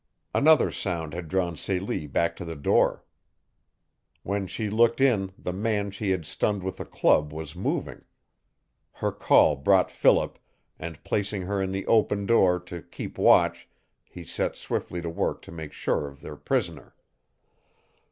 Another 0.33 0.71
sound 0.71 1.13
had 1.13 1.27
drawn 1.27 1.55
Celie 1.55 2.07
back 2.07 2.35
to 2.37 2.43
the 2.43 2.55
door. 2.55 3.05
"When 4.23 4.47
she 4.47 4.67
looked 4.67 4.99
in 4.99 5.31
the 5.37 5.53
man 5.53 5.91
she 5.91 6.09
had 6.09 6.25
stunned 6.25 6.63
with 6.63 6.77
the 6.77 6.85
club 6.85 7.31
was 7.31 7.55
moving. 7.55 8.05
Her 8.93 9.11
call 9.11 9.55
brought 9.55 9.91
Philip, 9.91 10.39
and 10.79 11.03
placing 11.03 11.43
her 11.43 11.61
in 11.61 11.71
the 11.71 11.85
open 11.85 12.25
door 12.25 12.59
to 12.61 12.81
keep 12.81 13.19
watch 13.19 13.69
he 14.03 14.23
set 14.23 14.55
swiftly 14.55 15.03
to 15.03 15.09
work 15.11 15.39
to 15.43 15.51
make 15.51 15.71
sure 15.71 16.07
of 16.07 16.21
their 16.21 16.35
prisoner. 16.35 16.95